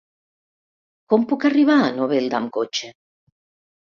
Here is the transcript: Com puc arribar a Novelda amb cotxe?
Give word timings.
Com 1.13 1.25
puc 1.31 1.45
arribar 1.49 1.75
a 1.81 1.91
Novelda 1.97 2.39
amb 2.39 2.49
cotxe? 2.57 2.91